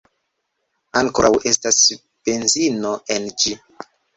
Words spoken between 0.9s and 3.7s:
Ankoraŭ estas benzino en ĝi